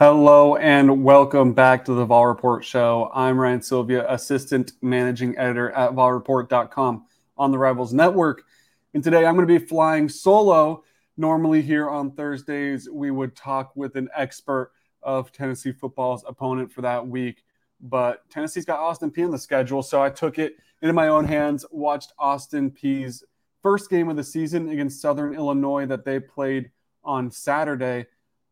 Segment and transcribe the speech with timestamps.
[0.00, 3.10] Hello and welcome back to the Vol Report Show.
[3.12, 7.04] I'm Ryan Sylvia, Assistant Managing Editor at VolReport.com
[7.36, 8.44] on the Rivals Network.
[8.94, 10.84] And today I'm going to be flying solo.
[11.18, 14.72] Normally, here on Thursdays, we would talk with an expert
[15.02, 17.44] of Tennessee football's opponent for that week.
[17.78, 21.26] But Tennessee's got Austin Peay on the schedule, so I took it into my own
[21.26, 23.22] hands, watched Austin Peay's
[23.62, 26.70] first game of the season against Southern Illinois that they played
[27.04, 28.06] on Saturday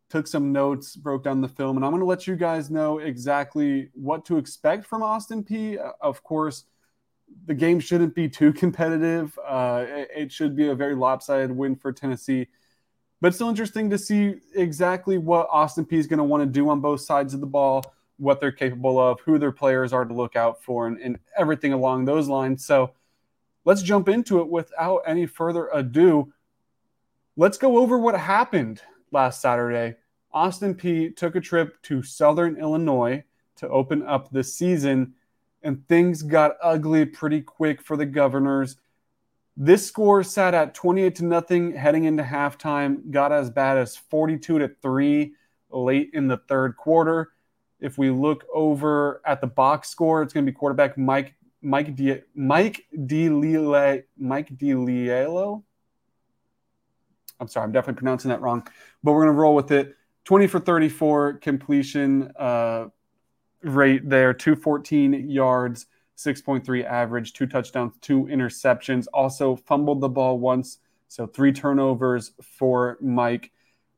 [0.08, 2.98] took some notes, broke down the film, and I'm going to let you guys know
[2.98, 5.78] exactly what to expect from Austin Peay.
[5.78, 6.64] Uh, of course,
[7.46, 9.38] the game shouldn't be too competitive.
[9.46, 12.48] Uh, it should be a very lopsided win for Tennessee.
[13.20, 16.68] But still interesting to see exactly what Austin Peay is going to want to do
[16.70, 17.84] on both sides of the ball,
[18.16, 21.72] what they're capable of, who their players are to look out for, and, and everything
[21.72, 22.64] along those lines.
[22.64, 22.92] So
[23.64, 26.32] let's jump into it without any further ado.
[27.36, 28.80] Let's go over what happened
[29.12, 29.96] last Saturday,
[30.32, 33.24] Austin Peay took a trip to Southern Illinois
[33.56, 35.14] to open up the season,
[35.62, 38.76] and things got ugly pretty quick for the Governors.
[39.56, 44.60] This score sat at 28 to nothing heading into halftime, got as bad as 42
[44.60, 45.32] to 3
[45.70, 47.32] late in the third quarter.
[47.80, 51.96] If we look over at the box score, it's going to be quarterback Mike Mike
[51.96, 55.64] D, Mike DiLiello Mike DiLiello
[57.40, 58.66] I'm sorry, I'm definitely pronouncing that wrong,
[59.02, 59.94] but we're going to roll with it.
[60.24, 62.86] 20 for 34 completion uh,
[63.62, 69.06] rate there, 214 yards, 6.3 average, two touchdowns, two interceptions.
[69.14, 73.52] Also fumbled the ball once, so three turnovers for Mike.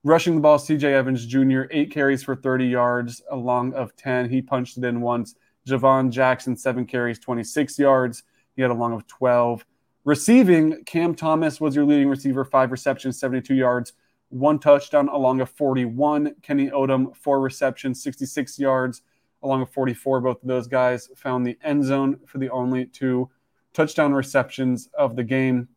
[0.05, 4.31] Rushing the ball, CJ Evans Jr., eight carries for 30 yards, a long of 10.
[4.31, 5.35] He punched it in once.
[5.69, 8.23] Javon Jackson, seven carries, 26 yards.
[8.57, 9.65] He had a long of 12.
[10.05, 13.93] Receiving, Cam Thomas was your leading receiver, five receptions, 72 yards,
[14.31, 16.35] one touchdown along a 41.
[16.43, 19.03] Kenny Odom, four receptions, 66 yards,
[19.43, 20.21] along a 44.
[20.21, 23.29] Both of those guys found the end zone for the only two
[23.75, 25.69] touchdown receptions of the game.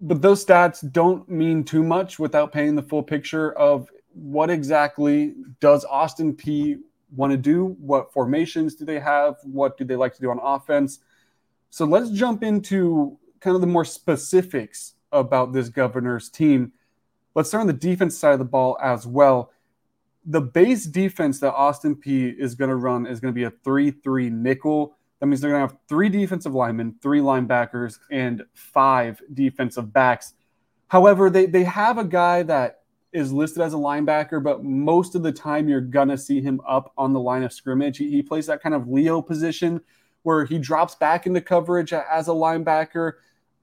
[0.00, 5.34] But those stats don't mean too much without painting the full picture of what exactly
[5.60, 6.78] does Austin Peay
[7.14, 7.76] want to do?
[7.80, 9.36] What formations do they have?
[9.42, 11.00] What do they like to do on offense?
[11.74, 16.70] So let's jump into kind of the more specifics about this governor's team.
[17.34, 19.50] Let's start on the defense side of the ball as well.
[20.24, 23.50] The base defense that Austin Peay is going to run is going to be a
[23.50, 24.96] 3 3 nickel.
[25.18, 30.34] That means they're going to have three defensive linemen, three linebackers, and five defensive backs.
[30.86, 35.24] However, they, they have a guy that is listed as a linebacker, but most of
[35.24, 37.98] the time you're going to see him up on the line of scrimmage.
[37.98, 39.80] He, he plays that kind of Leo position
[40.24, 43.12] where he drops back into coverage as a linebacker.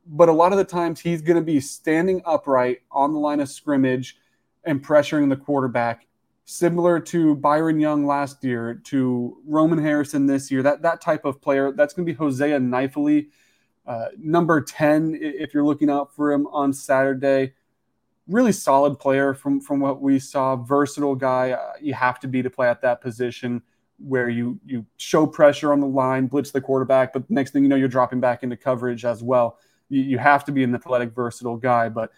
[0.05, 3.39] But a lot of the times he's going to be standing upright on the line
[3.39, 4.17] of scrimmage
[4.63, 6.07] and pressuring the quarterback,
[6.45, 10.63] similar to Byron Young last year, to Roman Harrison this year.
[10.63, 11.71] That that type of player.
[11.71, 13.29] That's going to be Hosea Kneifly,
[13.85, 15.17] uh, number ten.
[15.19, 17.53] If you're looking out for him on Saturday,
[18.27, 20.55] really solid player from from what we saw.
[20.55, 21.51] Versatile guy.
[21.51, 23.63] Uh, you have to be to play at that position
[24.07, 27.69] where you you show pressure on the line, blitz the quarterback, but next thing you
[27.69, 29.57] know, you're dropping back into coverage as well.
[29.89, 32.11] You, you have to be an athletic, versatile guy, but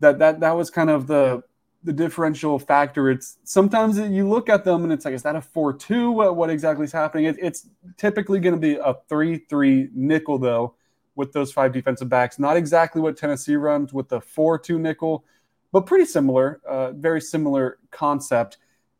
[0.00, 1.42] that that that was kind of the
[1.82, 3.10] the differential factor.
[3.10, 6.12] It's sometimes you look at them and it's like, is that a four-two?
[6.12, 7.26] What, what exactly is happening?
[7.26, 10.74] It, it's typically going to be a three-three nickel though,
[11.14, 12.38] with those five defensive backs.
[12.38, 15.24] Not exactly what Tennessee runs with the four-two nickel,
[15.72, 16.60] but pretty similar.
[16.66, 18.56] Uh, very similar concept.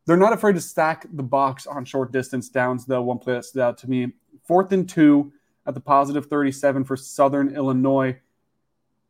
[0.06, 3.02] They're not afraid to stack the box on short distance downs, though.
[3.02, 4.12] One play that stood out to me
[4.46, 5.32] fourth and two
[5.66, 8.18] at the positive 37 for Southern Illinois.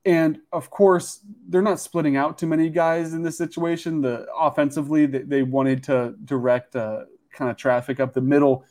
[0.05, 4.03] And of course, they're not splitting out too many guys in this situation.
[4.03, 8.65] The offensively, they, they wanted to direct uh, kind of traffic up the middle.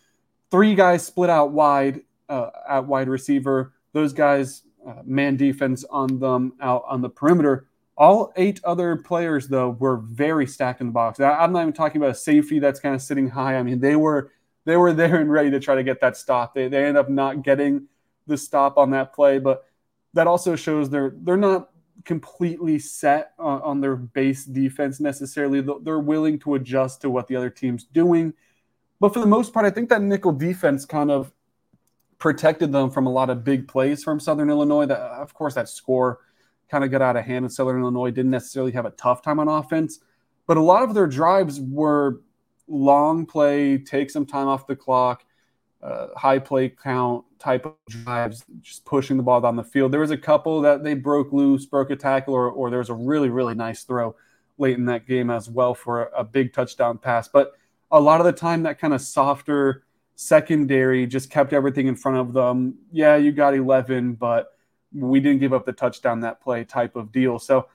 [0.51, 3.73] Three guys split out wide uh, at wide receiver.
[3.93, 7.67] Those guys uh, man defense on them out on the perimeter.
[7.95, 11.19] All eight other players, though, were very stacked in the box.
[11.19, 13.55] I'm not even talking about a safety that's kind of sitting high.
[13.57, 14.31] I mean, they were
[14.65, 16.55] they were there and ready to try to get that stop.
[16.55, 17.87] They they end up not getting
[18.25, 19.65] the stop on that play, but
[20.13, 21.69] that also shows they're they're not
[22.05, 25.61] completely set on, on their base defense necessarily.
[25.61, 28.33] They're willing to adjust to what the other team's doing.
[28.99, 31.31] But for the most part, I think that nickel defense kind of
[32.19, 34.85] protected them from a lot of big plays from Southern Illinois.
[34.85, 36.19] That, of course, that score
[36.69, 39.39] kind of got out of hand in Southern Illinois, didn't necessarily have a tough time
[39.39, 39.99] on offense.
[40.47, 42.21] But a lot of their drives were
[42.67, 45.25] long play, take some time off the clock,
[45.81, 49.91] uh, high play count type of drives, just pushing the ball down the field.
[49.91, 52.89] There was a couple that they broke loose, broke a tackle, or, or there was
[52.89, 54.15] a really, really nice throw
[54.57, 57.27] late in that game as well for a, a big touchdown pass.
[57.27, 57.53] But
[57.91, 59.83] a lot of the time, that kind of softer
[60.15, 62.75] secondary just kept everything in front of them.
[62.91, 64.52] Yeah, you got 11, but
[64.93, 67.39] we didn't give up the touchdown that play type of deal.
[67.39, 67.67] So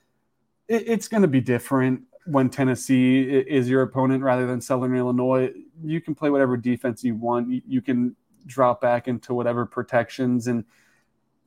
[0.68, 5.50] it, it's going to be different when Tennessee is your opponent rather than Southern Illinois.
[5.82, 7.62] You can play whatever defense you want.
[7.66, 8.14] You, can
[8.46, 10.64] drop back into whatever protections and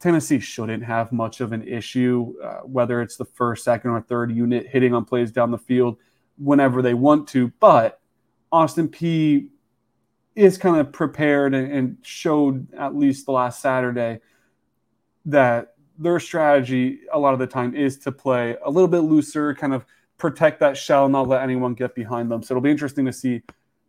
[0.02, 4.32] Tennessee shouldn't have much of an issue, uh, whether it's the first, second, or third
[4.32, 5.98] unit hitting on plays down the field
[6.40, 7.50] whenever they want to.
[7.60, 8.02] But
[8.52, 9.48] Austin Peay
[10.36, 14.22] is kind of prepared and, and showed at least the last Saturday
[15.26, 19.54] that their strategy a lot of the time is to play a little bit looser,
[19.54, 19.86] kind of
[20.18, 22.44] protect that shell, not let anyone get behind them.
[22.44, 23.42] So it'll be interesting to see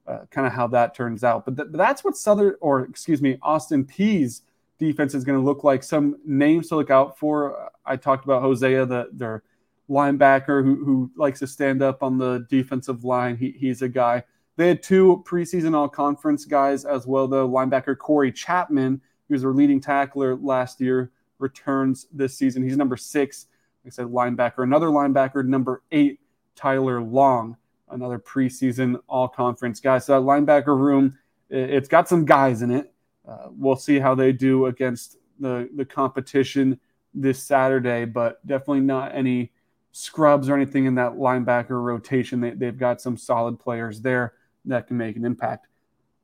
[0.07, 1.45] uh, kind of how that turns out.
[1.45, 4.43] But, th- but that's what Southern, or excuse me, Austin Peay's
[4.79, 5.83] defense is going to look like.
[5.83, 7.71] Some names to look out for.
[7.87, 9.43] I talked about Hosea, the, their
[9.89, 13.37] linebacker who, who likes to stand up on the defensive line.
[13.37, 14.25] He, he's a guy.
[14.57, 17.49] They had two preseason all conference guys as well, though.
[17.49, 21.11] Linebacker Corey Chapman, who was their leading tackler last year,
[21.43, 22.63] returns this season.
[22.63, 23.47] He's number six.
[23.85, 24.63] Like I said, linebacker.
[24.63, 26.21] Another linebacker, number eight,
[26.55, 27.57] Tyler Long,
[27.91, 29.99] another preseason all conference guy.
[29.99, 31.19] So that linebacker room,
[31.51, 32.93] it's got some guys in it.
[33.29, 36.79] Uh, we'll see how they do against the, the competition
[37.15, 39.53] this Saturday, but definitely not any
[39.93, 42.41] scrubs or anything in that linebacker rotation.
[42.41, 44.35] They, they've got some solid players there
[44.65, 45.67] that can make an impact.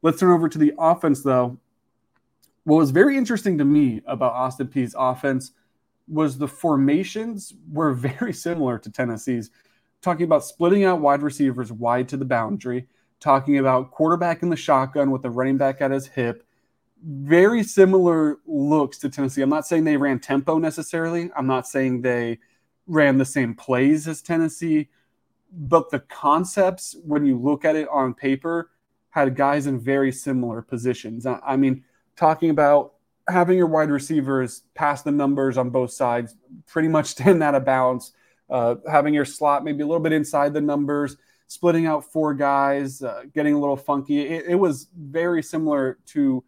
[0.01, 1.59] Let's turn over to the offense, though.
[2.69, 5.53] What was very interesting to me about Austin Peay's offense
[6.07, 9.51] was the formations were very similar to Tennessee's.
[10.03, 12.87] Talking about splitting out wide receivers wide to the boundary,
[13.21, 16.47] talking about quarterback in the shotgun with the running back at his hip.
[17.03, 19.41] Very similar looks to Tennessee.
[19.41, 21.31] I'm not saying they ran tempo necessarily.
[21.35, 22.39] I'm not saying they
[22.87, 24.91] ran the same plays as Tennessee,
[25.51, 28.73] but the concepts, when you look at it on paper,
[29.09, 31.25] had guys in very similar positions.
[31.25, 31.83] I mean,
[32.19, 32.95] talking about
[33.29, 36.35] having your wide receivers pass the numbers on both sides,
[36.67, 38.13] pretty much stand out of bounds,
[38.51, 41.17] uh, having your slot maybe a little bit inside the numbers,
[41.47, 44.21] splitting out four guys, uh, getting a little funky.
[44.21, 46.45] It, it, was very similar to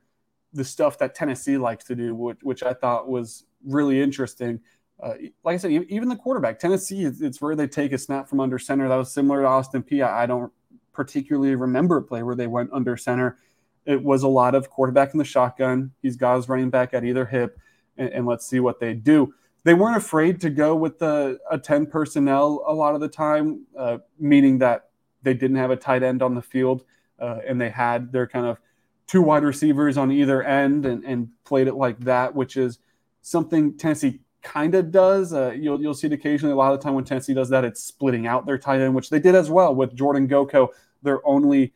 [0.53, 4.61] the stuff that Tennessee likes to do, which, which I thought was really interesting
[5.03, 5.15] uh,
[5.45, 8.59] like I said, even the quarterback, Tennessee, it's where they take a snap from under
[8.59, 8.89] center.
[8.89, 10.07] That was similar to Austin Peay.
[10.07, 10.53] I don't
[10.93, 13.39] particularly remember a play where they went under center.
[13.87, 15.93] It was a lot of quarterback in the shotgun.
[16.03, 17.59] He's got his running back at either hip,
[17.97, 19.35] and, and let's see what they do.
[19.65, 23.67] They weren't afraid to go with the a 10 personnel a lot of the time,
[23.77, 24.91] uh, meaning that
[25.23, 26.85] they didn't have a tight end on the field,
[27.19, 28.59] uh, and they had their kind of
[29.06, 32.79] two wide receivers on either end and, and played it like that, which is
[33.23, 35.33] something Tennessee kind of does.
[35.33, 36.53] Uh, you'll you'll see it occasionally.
[36.53, 38.94] A lot of the time when Tennessee does that, it's splitting out their tight end,
[38.94, 40.69] which they did as well with Jordan Goko,
[41.03, 41.73] their only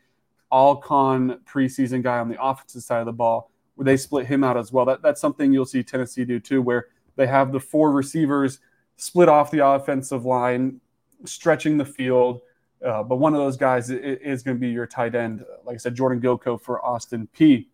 [0.51, 3.51] all-con preseason guy on the offensive side of the ball.
[3.77, 4.85] Where they split him out as well.
[4.85, 6.87] That that's something you'll see Tennessee do too, where
[7.17, 8.61] they have the four receivers
[8.97, 10.81] split off the offensive line,
[11.25, 12.43] stretching the field.
[12.85, 15.45] Uh, but one of those guys is, is going to be your tight end.
[15.65, 17.67] Like I said, Jordan Goko for Austin Peay.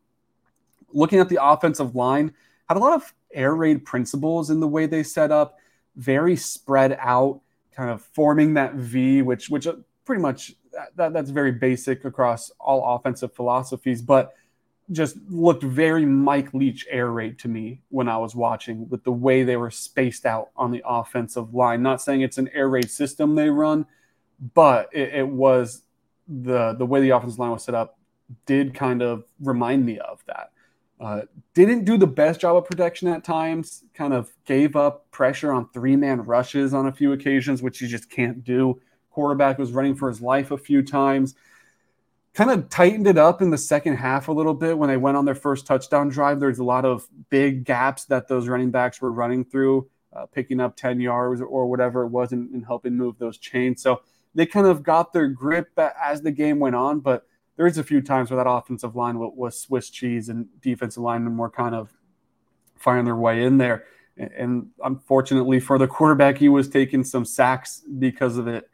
[0.92, 2.32] Looking at the offensive line,
[2.66, 5.58] had a lot of air raid principles in the way they set up,
[5.96, 7.40] very spread out,
[7.72, 9.74] kind of forming that V, which which uh,
[10.06, 10.54] pretty much
[10.96, 14.34] that, that's very basic across all offensive philosophies, but
[14.92, 19.12] just looked very Mike Leach air raid to me when I was watching with the
[19.12, 21.82] way they were spaced out on the offensive line.
[21.82, 23.86] Not saying it's an air raid system they run,
[24.54, 25.82] but it, it was
[26.26, 27.98] the the way the offensive line was set up
[28.46, 30.50] did kind of remind me of that.
[31.00, 31.22] Uh,
[31.54, 35.68] didn't do the best job of protection at times, kind of gave up pressure on
[35.70, 38.80] three man rushes on a few occasions, which you just can't do.
[39.10, 41.34] Quarterback was running for his life a few times.
[42.32, 45.16] Kind of tightened it up in the second half a little bit when they went
[45.16, 46.38] on their first touchdown drive.
[46.38, 50.60] There's a lot of big gaps that those running backs were running through, uh, picking
[50.60, 53.82] up 10 yards or whatever it was and, and helping move those chains.
[53.82, 54.02] So
[54.34, 57.26] they kind of got their grip as the game went on, but
[57.56, 61.36] there is a few times where that offensive line was Swiss cheese and defensive linemen
[61.36, 61.92] were kind of
[62.76, 63.84] finding their way in there.
[64.16, 68.70] And unfortunately for the quarterback, he was taking some sacks because of it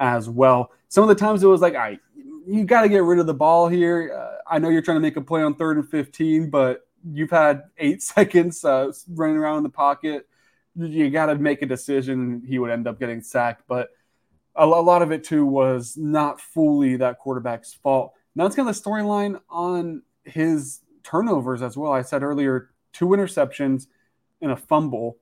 [0.00, 0.72] as well.
[0.88, 1.98] Some of the times it was like, I,
[2.46, 4.12] you got to get rid of the ball here.
[4.12, 7.30] Uh, I know you're trying to make a play on third and 15, but you've
[7.30, 10.26] had eight seconds uh, running around in the pocket.
[10.74, 12.42] You got to make a decision.
[12.46, 13.90] He would end up getting sacked, but
[14.56, 18.14] a, a lot of it too was not fully that quarterback's fault.
[18.34, 21.92] Now it's kind of the storyline on his turnovers as well.
[21.92, 23.86] I said earlier, two interceptions
[24.40, 25.18] and a fumble.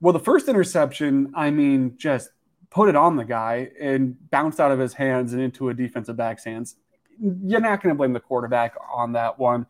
[0.00, 2.30] Well, the first interception, I mean, just
[2.70, 6.16] put it on the guy and bounced out of his hands and into a defensive
[6.16, 6.76] back's hands.
[7.20, 9.66] You're not going to blame the quarterback on that one.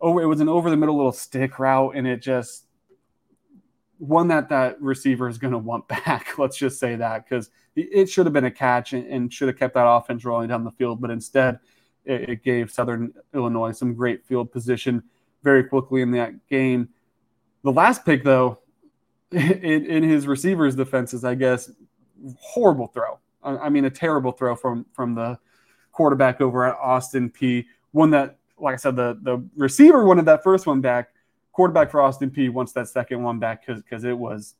[0.00, 2.64] Oh, it was an over the middle little stick route, and it just
[3.98, 6.38] one that that receiver is going to want back.
[6.38, 9.58] Let's just say that because it should have been a catch and, and, should have
[9.58, 11.60] kept that offense rolling down the field, but instead
[12.04, 15.02] it, it, gave Southern Illinois some great field position
[15.44, 16.88] very quickly in that game.
[17.62, 18.58] The last pick, though,
[19.30, 21.70] in, in his receivers' defenses, I guess,
[22.38, 23.18] horrible throw.
[23.42, 25.38] I, mean, a terrible throw from from the
[25.92, 27.66] quarterback over at Austin Peay.
[27.92, 31.10] One that, like I said, the the receiver wanted that first one back
[31.52, 32.50] quarterback for Austin Peay.
[32.50, 34.54] wants that second one back because because it was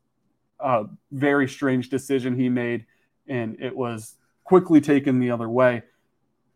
[0.60, 2.86] a very strange decision he made,
[3.28, 5.82] and it was quickly taken the other way.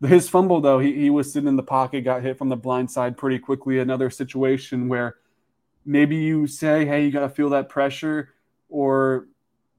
[0.05, 2.91] His fumble, though, he, he was sitting in the pocket, got hit from the blind
[2.91, 3.79] side pretty quickly.
[3.79, 5.15] Another situation where
[5.85, 8.33] maybe you say, hey, you got to feel that pressure,
[8.67, 9.27] or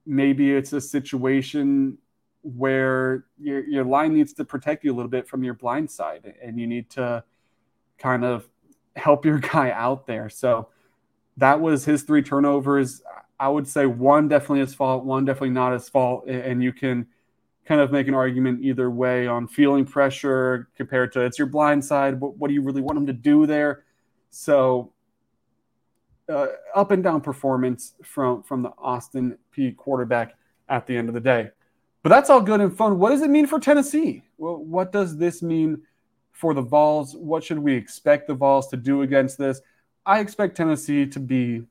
[0.06, 1.99] maybe it's a situation
[2.42, 6.34] where your, your line needs to protect you a little bit from your blind side,
[6.42, 7.25] and you need to
[7.99, 8.49] kind of
[8.96, 10.28] help your guy out there.
[10.28, 10.68] So
[11.37, 13.02] that was his three turnovers.
[13.40, 16.26] I would say one definitely his fault, one definitely not his fault.
[16.28, 17.06] And you can
[17.66, 21.84] kind of make an argument either way on feeling pressure compared to it's your blind
[21.84, 22.20] side.
[22.20, 23.84] What, what do you really want him to do there?
[24.30, 24.92] So
[26.28, 30.34] uh, up and down performance from from the Austin Peay quarterback
[30.68, 31.50] at the end of the day.
[32.02, 32.98] But that's all good and fun.
[32.98, 34.24] What does it mean for Tennessee?
[34.36, 35.82] Well, what does this mean
[36.34, 37.16] for the Vols.
[37.16, 39.62] What should we expect the Vols to do against this?
[40.04, 41.62] I expect Tennessee to be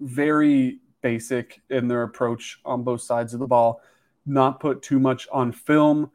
[0.00, 3.82] very basic in their approach on both sides of the ball,
[4.24, 6.10] not put too much on film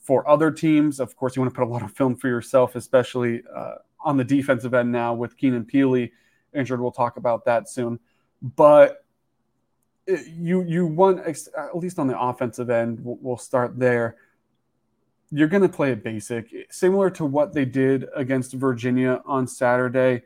[0.00, 1.00] for other teams.
[1.00, 4.16] Of course, you want to put a lot of film for yourself, especially uh, on
[4.16, 6.10] the defensive end now with Keenan Pili
[6.54, 6.80] injured.
[6.80, 7.98] We'll talk about that soon.
[8.42, 9.04] But
[10.06, 14.16] you you want at least on the offensive end, we'll, we'll start there
[15.36, 20.22] you're going to play it basic, similar to what they did against Virginia on Saturday.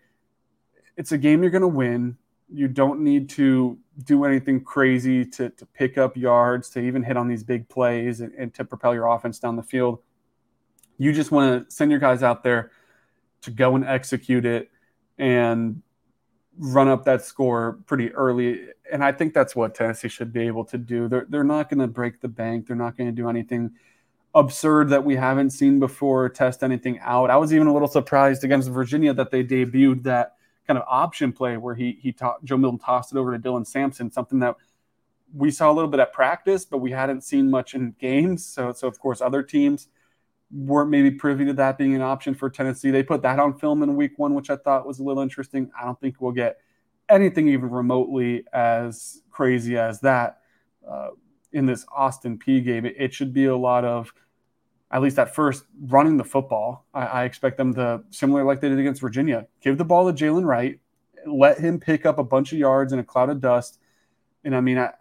[0.98, 2.18] It's a game you're going to win.
[2.52, 7.16] You don't need to do anything crazy to, to pick up yards, to even hit
[7.16, 10.00] on these big plays and, and to propel your offense down the field.
[10.98, 12.70] You just want to send your guys out there
[13.42, 14.70] to go and execute it
[15.16, 15.80] and
[16.58, 18.66] run up that score pretty early.
[18.92, 21.08] And I think that's what Tennessee should be able to do.
[21.08, 23.70] They're, they're not going to break the bank, they're not going to do anything
[24.34, 27.30] absurd that we haven't seen before test anything out.
[27.30, 30.34] I was even a little surprised against Virginia that they debuted that
[30.66, 33.66] kind of option play where he he taught Joe Milton tossed it over to Dylan
[33.66, 34.56] Sampson, something that
[35.34, 38.44] we saw a little bit at practice, but we hadn't seen much in games.
[38.44, 39.88] So so of course other teams
[40.50, 42.90] weren't maybe privy to that being an option for Tennessee.
[42.90, 45.70] They put that on film in week one, which I thought was a little interesting.
[45.78, 46.58] I don't think we'll get
[47.08, 50.40] anything even remotely as crazy as that.
[50.86, 51.10] Uh,
[51.52, 52.84] in this Austin Peay game.
[52.84, 54.12] It, should be a lot of,
[54.90, 56.86] at least at first, running the football.
[56.92, 60.24] I, I expect them to, similar like they did against Virginia, give the ball to
[60.24, 60.78] Jalen Wright,
[61.26, 63.78] let him pick up a bunch of yards in a cloud of dust.
[64.44, 64.92] And I mean, I,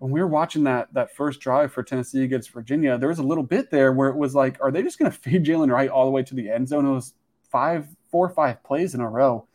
[0.00, 3.22] when we were watching that that first drive for Tennessee against Virginia, there was a
[3.22, 5.90] little bit there where it was like, are they just going to feed Jalen Wright
[5.90, 6.86] all the way to the end zone?
[6.86, 7.14] It was
[7.50, 9.46] five, four or five plays in a row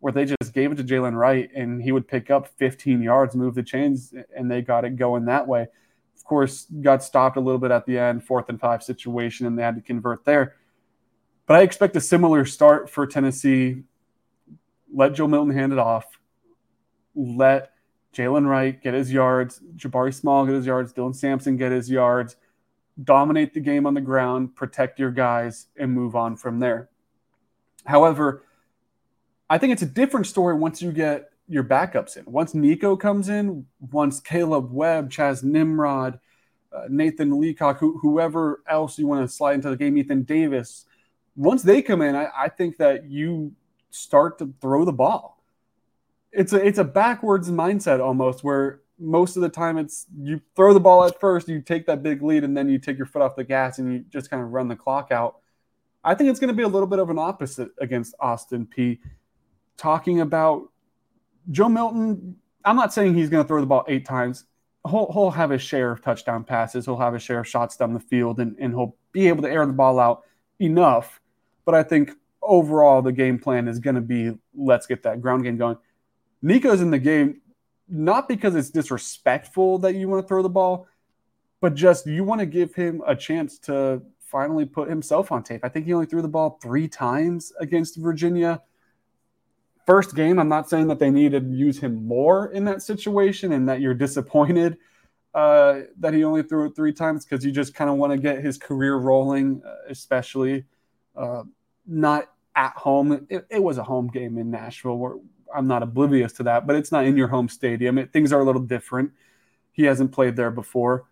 [0.00, 3.34] where they just gave it to Jalen Wright and he would pick up 15 yards,
[3.34, 5.66] move the chains, and they got it going that way
[6.14, 9.58] Of course, got stopped a little bit at the end, fourth and five situation, and
[9.58, 10.56] they had to convert there.
[11.46, 13.84] But I expect a similar start for Tennessee.
[14.92, 16.04] Let Joe Milton hand it off.
[17.14, 17.70] Let
[18.16, 22.36] Jalen Wright get his yards, Jabari Small get his yards, Dylan Sampson get his yards.
[23.02, 26.88] Dominate the game on the ground, protect your guys, and move on from there.
[27.84, 28.42] However,
[29.50, 32.24] I think it's a different story once you get your backups in.
[32.24, 36.18] Once Nico comes in, once Kaleb Webb, Chas Nimrod,
[36.72, 40.86] uh, Nathan Leacock, who, whoever else you want to slide into the game, Ethan Davis,
[41.36, 43.52] once they come in, I, I think that you
[43.90, 45.35] start to throw the ball.
[46.32, 50.72] It's a it's a backwards mindset almost where most of the time it's you throw
[50.72, 53.22] the ball at first, you take that big lead, and then you take your foot
[53.22, 55.36] off the gas and you just kind of run the clock out.
[56.04, 59.00] I think it's going to be a little bit of an opposite against Austin Peay.
[59.76, 60.70] Talking about
[61.50, 64.44] Joe Milton, I'm not saying he's going to throw the ball eight times.
[64.88, 66.84] He'll, he'll have his share of touchdown passes.
[66.84, 69.50] He'll have his share of shots down the field, and, and he'll be able to
[69.50, 70.22] air the ball out
[70.60, 71.20] enough.
[71.64, 75.42] But I think overall, the game plan is going to be let's get that ground
[75.42, 75.76] game going.
[76.46, 77.40] Nico's in the game
[77.88, 80.86] not because it's disrespectful that you want to throw the ball,
[81.60, 85.64] but just you want to give him a chance to finally put himself on tape.
[85.64, 88.62] I think he only threw the ball three times against Virginia
[89.86, 90.38] first game.
[90.38, 93.80] I'm not saying that they need to use him more in that situation and that
[93.80, 94.78] you're disappointed
[95.34, 98.18] uh, that he only threw it three times because you just kind of want to
[98.18, 100.64] get his career rolling, uh, especially
[101.16, 101.42] uh,
[101.86, 103.26] not at home.
[103.28, 104.96] It, it, was a home game in Nashville.
[104.96, 105.16] Where
[105.56, 107.98] I'm not oblivious to that, but it's not in your home stadium.
[107.98, 109.12] It, things are a little different.
[109.72, 111.04] He hasn't played there before.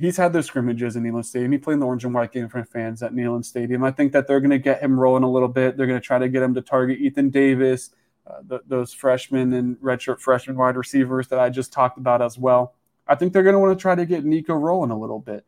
[0.00, 1.50] He's had those scrimmages in Neyland Stadium.
[1.50, 3.82] He played in the orange and white game for fans at Neyland Stadium.
[3.82, 5.76] I think that they're going to get him rolling a little bit.
[5.76, 7.90] They're going to try to get him to target Ethan Davis,
[8.24, 12.38] uh, the, those freshmen and redshirt freshman wide receivers that I just talked about as
[12.38, 12.74] well.
[13.08, 15.44] I think they're going to want to try to get Nico rolling a little bit.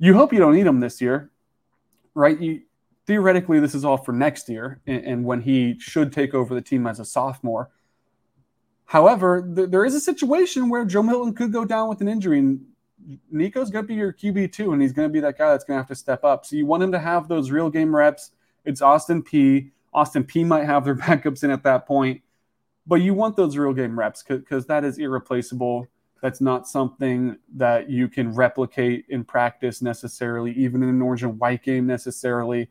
[0.00, 1.30] You hope you don't need him this year,
[2.14, 2.38] right?
[2.40, 2.62] You,
[3.08, 6.60] theoretically, this is all for next year and, and, when he should take over the
[6.60, 7.70] team as a sophomore.
[8.84, 12.38] However, th- there is a situation where Joe Milton could go down with an injury,
[12.38, 12.60] and
[13.30, 15.64] Nico's going to be your QB two, and he's going to be that guy that's
[15.64, 16.46] going to have to step up.
[16.46, 18.30] So you want him to have those real game reps.
[18.64, 19.70] It's Austin Peay.
[19.92, 22.20] Austin Peay might have their backups in at that point,
[22.86, 25.88] but you want those real game reps because that is irreplaceable
[26.20, 31.38] that's not something that you can replicate in practice necessarily, even in an orange and
[31.38, 32.68] white game necessarily.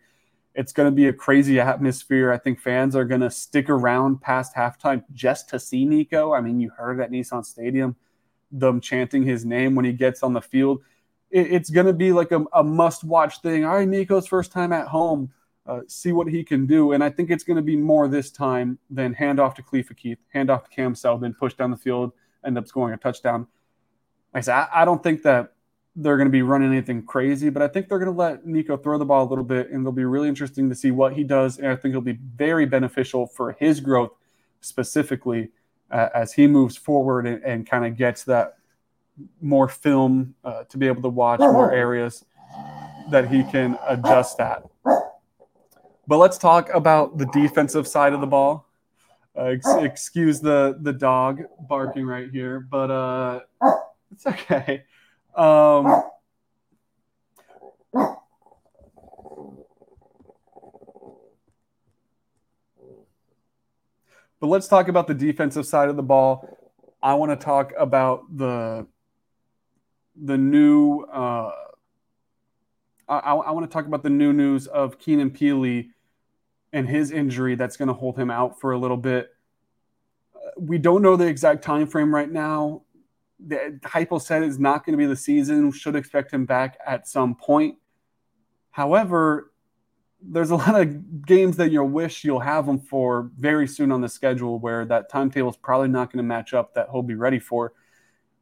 [0.58, 2.34] It's going to be a crazy atmosphere.
[2.34, 6.34] I think fans are going to stick around past halftime just to see Nico.
[6.34, 7.96] I mean, you heard at Nissan Stadium
[8.52, 10.82] them chanting his name when he gets on the field.
[11.32, 13.64] it's going to be like a, a must watch thing.
[13.64, 15.32] All right, Nico's first time at home.
[15.66, 16.94] Uh, see what he can do.
[16.94, 19.94] And I think it's going to be more this time than hand off to Khalifa
[19.94, 22.12] Keith, hand off to Cam Seldon, push down the field
[22.48, 23.48] end up scoring a touchdown.
[24.34, 25.54] Like I said, I don't think that
[26.00, 28.78] they're going to be running anything crazy, but I think they're going to let Nico
[28.78, 31.24] throw the ball a little bit, and it'll be really interesting to see what he
[31.24, 31.58] does.
[31.58, 34.12] And I think it'll be very beneficial for his growth
[34.62, 35.50] specifically
[35.90, 38.58] uh, as he moves forward and, and kind of gets that
[39.42, 42.24] more film uh, to be able to watch more areas
[43.10, 44.64] that he can adjust at.
[44.86, 48.68] But let's talk about the defensive side of the ball.
[49.36, 53.40] Uh, ex- excuse the the dog barking right here, but uh,
[54.12, 54.84] it's okay.
[55.38, 56.04] Um,
[57.94, 58.18] but
[64.42, 66.58] let's talk about the defensive side of the ball.
[67.04, 68.88] I want to talk about the
[70.16, 71.02] the new.
[71.02, 71.52] Uh,
[73.08, 75.90] I, I want to talk about the new news of Keenan Pili
[76.74, 79.30] and his injury that's going to hold him out for a little bit.
[80.58, 82.82] We don't know the exact time frame right now.
[83.40, 85.72] The Heupel said it's not going to be the season.
[85.72, 87.78] Should expect him back at some point.
[88.72, 89.52] However,
[90.22, 94.02] there's a lot of games that you'll wish you'll have him for very soon on
[94.02, 97.16] the schedule where that timetable is probably not going to match up that he'll be
[97.16, 97.74] ready for.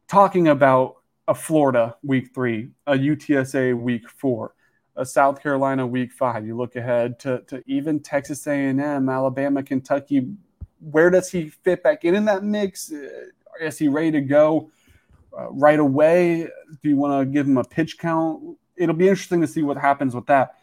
[0.08, 0.96] Talking about
[1.28, 4.54] a Florida week three, a UTSA week four,
[4.96, 6.46] a South Carolina week five.
[6.46, 10.28] You look ahead to, to even Texas A&M, Alabama, Kentucky.
[10.80, 12.92] Where does he fit back in in that mix?
[12.92, 13.08] Uh,
[13.60, 14.70] is he ready to go
[15.38, 16.48] uh, right away?
[16.82, 18.56] Do you want to give him a pitch count?
[18.76, 20.56] It'll be interesting to see what happens with that.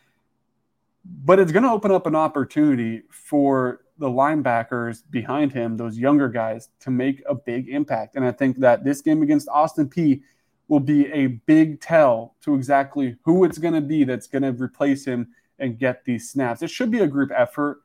[1.05, 6.29] But it's going to open up an opportunity for the linebackers behind him, those younger
[6.29, 8.15] guys, to make a big impact.
[8.15, 10.21] And I think that this game against Austin Peay
[10.67, 14.51] will be a big tell to exactly who it's going to be that's going to
[14.51, 15.27] replace him
[15.59, 16.61] and get these snaps.
[16.61, 17.81] It should be a group effort,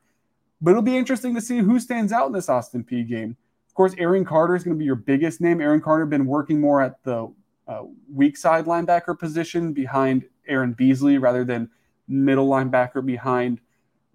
[0.61, 3.37] but it'll be interesting to see who stands out in this Austin Peay game.
[3.79, 5.61] Course, Arion Carter is going to be your biggest name.
[5.61, 7.31] Arion Carter been working more at the
[7.65, 11.69] uh, weak side linebacker position behind Aaron Beasley rather than
[12.05, 13.61] middle linebacker behind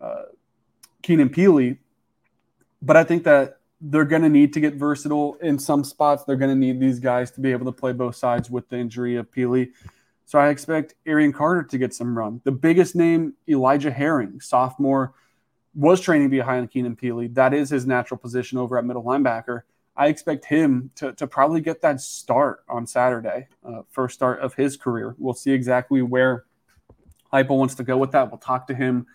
[0.02, 0.24] uh,
[1.02, 1.78] Keenan Pili.
[2.82, 6.24] But I think that they're going to need to get versatile in some spots.
[6.24, 8.76] They're going to need these guys to be able to play both sides with the
[8.76, 9.70] injury of Pili.
[10.26, 12.42] So I expect Arion Carter to get some run.
[12.44, 15.14] The biggest name, Elijah Herring, sophomore,
[15.74, 17.32] was training behind Keenan Pili.
[17.34, 19.62] That is his natural position over at middle linebacker.
[19.96, 24.54] I expect him to, to probably get that start on Saturday, uh, first start of
[24.54, 25.14] his career.
[25.18, 26.44] We'll see exactly where
[27.32, 28.30] Heupel wants to go with that.
[28.30, 29.06] We'll talk to him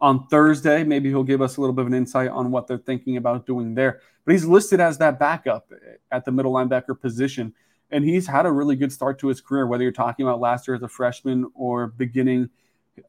[0.00, 0.82] on Thursday.
[0.82, 3.46] Maybe he'll give us a little bit of an insight on what they're thinking about
[3.46, 4.00] doing there.
[4.24, 5.70] But he's listed as that backup
[6.10, 7.54] at the middle linebacker position.
[7.90, 10.66] And he's had a really good start to his career, whether you're talking about last
[10.66, 12.50] year as a freshman or beginning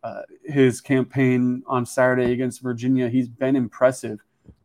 [0.04, 3.10] uh, his campaign on Saturday against Virginia.
[3.10, 4.20] He's been impressive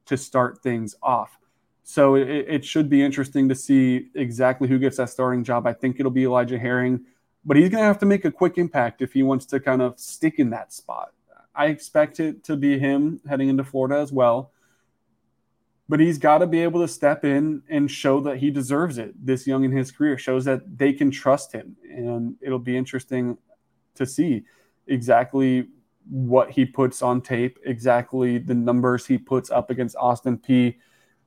[0.06, 1.38] to start things off.
[1.82, 5.66] So it, it should be interesting to see exactly who gets that starting job.
[5.66, 7.04] I think it'll be Elijah Herring,
[7.44, 9.82] but he's going to have to make a quick impact if he wants to kind
[9.82, 11.12] of stick in that spot.
[11.54, 14.52] I expect it to be him heading into Florida as well.
[15.88, 19.12] But he's got to be able to step in and show that he deserves it
[19.26, 21.76] this young in his career, shows that they can trust him.
[21.90, 23.36] And it'll be interesting
[23.96, 24.44] to see
[24.86, 25.68] exactly
[26.08, 30.76] what he puts on tape, exactly the numbers he puts up against Austin Peay,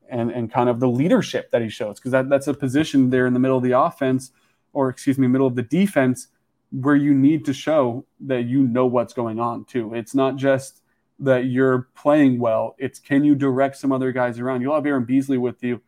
[0.09, 1.99] and, and kind of the leadership that he shows.
[1.99, 4.31] Because that, that's a position there in the middle of the offense
[4.73, 6.27] or excuse me, middle of the defense
[6.71, 9.93] where you need to show that you know what's going on too.
[9.93, 10.81] It's not just
[11.19, 12.75] that you're playing well.
[12.79, 14.61] It's can you direct some other guys around?
[14.61, 15.81] You'll have Aaron Beasley with you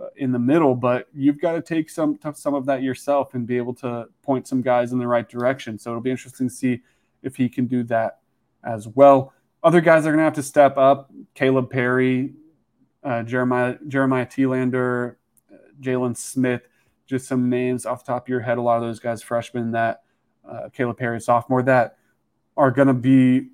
[0.00, 3.46] uh, in the middle, but you've got to take some some of that yourself and
[3.46, 5.78] be able to point some guys in the right direction.
[5.78, 6.82] So it'll be interesting to see
[7.22, 8.18] if he can do that
[8.64, 9.32] as well.
[9.62, 11.10] Other guys are going to have to step up.
[11.36, 12.34] Kalib Perry,
[13.04, 15.16] uh, Jeremiah Jeremiah Telander,
[15.52, 16.62] uh, Jalen Smith,
[17.06, 18.58] just some names off the top of your head.
[18.58, 20.02] A lot of those guys, freshmen that
[20.48, 21.96] uh, Kalib Perry, sophomore, that
[22.56, 23.50] are going to be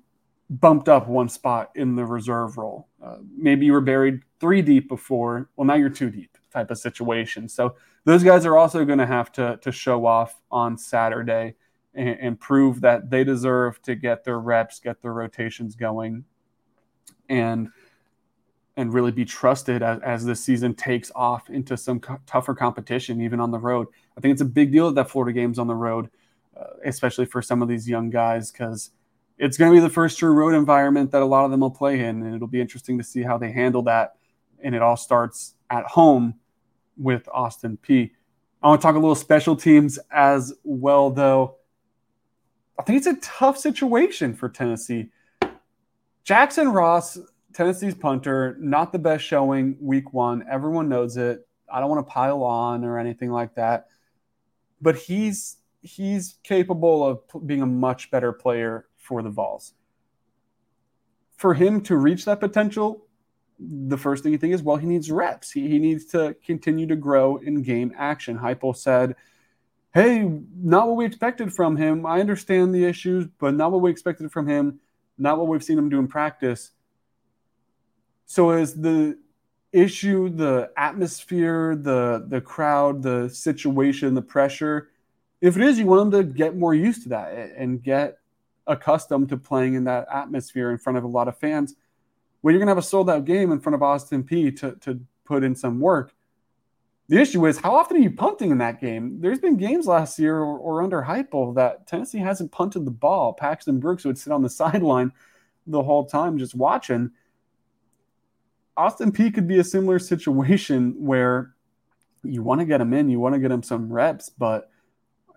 [0.49, 2.87] bumped up one spot in the reserve role.
[3.03, 5.49] Uh, maybe you were buried three deep before.
[5.55, 7.47] Well, now you're two deep type of situation.
[7.47, 11.55] So those guys are also going to have to to show off on Saturday
[11.93, 16.23] and, and, prove that they deserve to get their reps, get their rotations going,
[17.27, 17.69] and
[18.79, 23.19] and really be trusted as, as the season takes off into some co- tougher competition,
[23.19, 23.87] even on the road.
[24.17, 26.09] I think it's a big deal that Florida game's on the road,
[26.57, 28.91] uh, especially for some of these young guys, because
[29.37, 31.71] it's going to be the first true road environment that a lot of them will
[31.71, 34.15] play in, and it'll be interesting to see how they handle that.
[34.63, 36.35] And it all starts at home
[36.97, 38.11] with Austin Peay.
[38.61, 41.55] I want to talk a little special teams as well, though.
[42.79, 45.09] I think it's a tough situation for Tennessee.
[46.23, 47.19] Jackson Ross,
[47.53, 50.45] Tennessee's punter, not the best showing week one.
[50.49, 51.45] Everyone knows it.
[51.71, 53.87] I don't want to pile on or anything like that.
[54.81, 59.73] But he's he's capable of being a much better player for the Vols.
[61.35, 63.07] For him to reach that potential,
[63.59, 65.51] the first thing you think is, well, he needs reps.
[65.51, 68.39] He, he needs to continue to grow in game action.
[68.39, 69.15] Heupel said,
[69.93, 72.05] hey, not what we expected from him.
[72.05, 74.79] I understand the issues, but not what we expected from him,
[75.17, 76.71] not what we've seen him do in practice.
[78.25, 79.17] So is the
[79.71, 84.89] issue the atmosphere, the the crowd, the situation, the pressure?
[85.41, 88.19] If it is, you want him to get more used to that and get
[88.67, 91.75] accustomed to playing in that atmosphere in front of a lot of fans.
[92.41, 94.99] Well, you're to have a sold out game in front of Austin Peay to, to
[95.25, 96.13] put in some work.
[97.09, 99.19] The issue is how often are you punting in that game?
[99.19, 103.33] There's been games last year or, or under Heupel that Tennessee hasn't punted the ball.
[103.33, 105.11] Paxton Brooks would sit on the sideline
[105.65, 107.09] the whole time just watching.
[108.77, 111.55] Austin Peay could be a similar situation where
[112.23, 114.69] you want to get him in, you want to get him some reps, but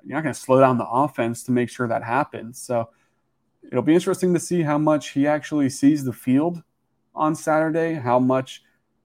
[0.05, 2.61] you're not going to slow down the offense to make sure that happens.
[2.61, 2.91] So
[3.67, 6.63] it'll be interesting to see how much he actually sees the field
[7.15, 8.63] on Saturday, how much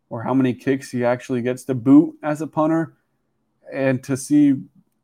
[0.10, 2.98] or how many kicks he actually gets to boot as a punter,
[3.72, 4.56] and to see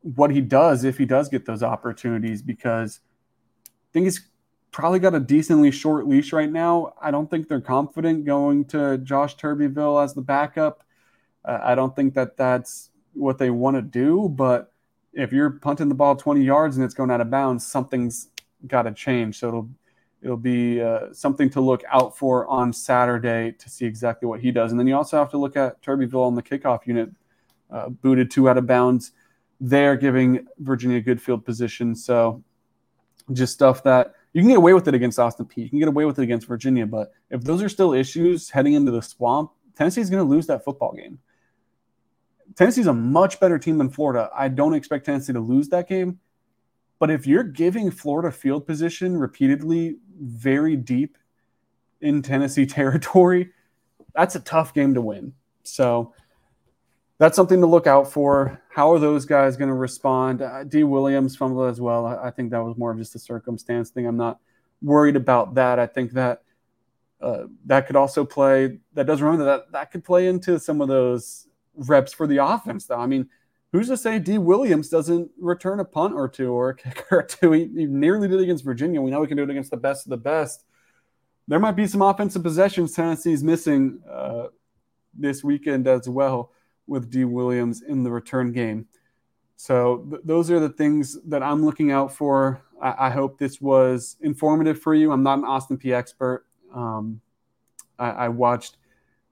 [0.01, 2.99] what he does if he does get those opportunities because
[3.65, 4.29] I think he's
[4.71, 6.93] probably got a decently short leash right now.
[7.01, 10.83] I don't think they're confident going to Josh Turbyville as the backup.
[11.45, 14.73] Uh, I don't think that that's what they want to do, but
[15.13, 18.29] if you're punting the ball 20 yards and it's going out of bounds, something's
[18.67, 19.39] got to change.
[19.39, 19.69] So it'll
[20.23, 24.51] it'll be uh, something to look out for on Saturday to see exactly what he
[24.51, 24.71] does.
[24.71, 27.09] And then you also have to look at Turbyville on the kickoff unit,
[27.69, 29.11] uh, booted two out of bounds.
[29.59, 31.93] They're giving Virginia good field position.
[31.93, 32.41] So
[33.33, 35.63] just stuff that you can get away with it against Austin Peay.
[35.63, 36.85] You can get away with it against Virginia.
[36.85, 40.63] But if those are still issues heading into the swamp, Tennessee's going to lose that
[40.63, 41.19] football game.
[42.55, 44.29] Tennessee's a much better team than Florida.
[44.33, 46.19] I don't expect Tennessee to lose that game.
[47.03, 51.17] But if you're giving Florida field position repeatedly very deep
[51.99, 53.51] in Tennessee territory,
[54.15, 55.33] that's a tough game to win.
[55.63, 56.13] So
[57.17, 58.61] that's something to look out for.
[58.69, 60.41] How are those guys going to respond?
[60.41, 62.05] Uh, Dee Williams fumbled as well.
[62.05, 64.07] I, I, think that was more of just a circumstance thing.
[64.07, 64.39] I'm not
[64.81, 65.79] worried about that.
[65.79, 66.43] I think that
[67.19, 68.79] uh, that could also play.
[68.93, 72.85] That does remember that that could play into some of those reps for the offense,
[72.85, 73.01] though.
[73.01, 73.27] I mean,
[73.73, 77.23] who's to say Dee Williams doesn't return a punt or two or a kick or
[77.23, 77.51] two?
[77.51, 79.01] He, he, nearly did against Virginia.
[79.01, 80.63] We know he can do it against the best of the best.
[81.47, 84.47] There might be some offensive possessions Tennessee's missing uh,
[85.13, 86.51] this weekend as well
[86.87, 88.87] with Dee Williams in the return game.
[89.57, 92.61] So th- those are the things that I'm looking out for.
[92.81, 95.11] I-, I, hope this was informative for you.
[95.11, 96.45] I'm not an Austin Peay expert.
[96.73, 97.21] Um,
[97.97, 98.77] I-, I watched,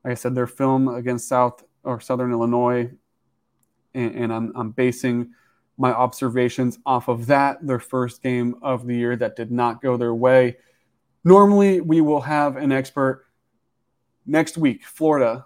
[0.03, 2.91] like I said, their film against South or Southern Illinois
[3.93, 5.31] and, and I'm, I'm basing
[5.77, 9.97] my observations off of that, their first game of the year that did not go
[9.97, 10.57] their way.
[11.23, 13.25] Normally, we will have an expert
[14.25, 14.85] next week.
[14.85, 15.45] Florida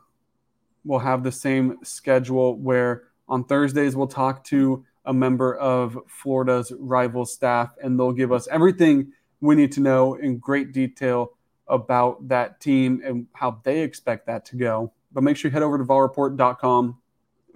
[0.83, 6.71] will have the same schedule where on Thursdays we'll talk to a member of Florida's
[6.79, 11.31] rival staff and they'll give us everything we need to know in great detail
[11.67, 14.91] about that team and how they expect that to go.
[15.11, 16.97] But make sure you head over to volreport.com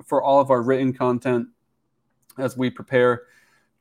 [0.05, 1.47] for all of our written content
[2.37, 3.23] as we prepare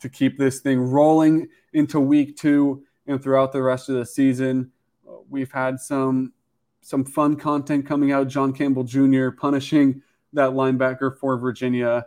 [0.01, 4.71] to keep this thing rolling into week two and throughout the rest of the season.
[5.09, 6.33] Uh, we've had some
[6.81, 8.29] some fun content coming out.
[8.29, 9.31] John Campbell Jr.
[9.31, 10.03] punishing
[10.33, 12.07] that linebacker for Virginia,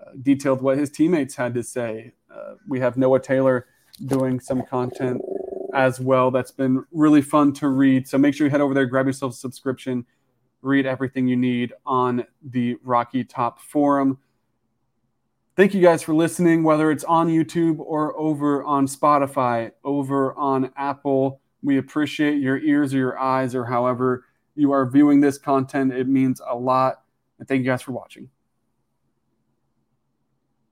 [0.00, 2.12] uh, detailed what his teammates had to say.
[2.32, 3.66] Uh, we have Noah Taylor
[4.06, 5.20] doing some content
[5.74, 6.30] as well.
[6.30, 8.08] That's been really fun to read.
[8.08, 10.06] So make sure you head over there, grab yourself a subscription,
[10.62, 14.18] read everything you need on the Rocky Top Forum.
[15.54, 20.72] Thank you guys for listening, whether it's on YouTube or over on Spotify, over on
[20.76, 21.40] Apple.
[21.62, 25.92] We appreciate your ears or your eyes or however you are viewing this content.
[25.92, 27.02] It means a lot.
[27.38, 28.30] And thank you guys for watching.